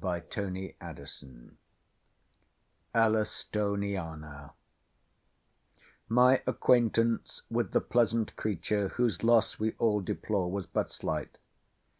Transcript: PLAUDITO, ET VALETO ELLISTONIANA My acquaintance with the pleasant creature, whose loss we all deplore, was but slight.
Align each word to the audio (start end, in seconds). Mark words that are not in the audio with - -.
PLAUDITO, 0.00 0.74
ET 0.80 0.96
VALETO 0.98 1.50
ELLISTONIANA 2.96 4.52
My 6.08 6.42
acquaintance 6.48 7.42
with 7.48 7.70
the 7.70 7.80
pleasant 7.80 8.34
creature, 8.34 8.88
whose 8.88 9.22
loss 9.22 9.60
we 9.60 9.74
all 9.78 10.00
deplore, 10.00 10.50
was 10.50 10.66
but 10.66 10.90
slight. 10.90 11.38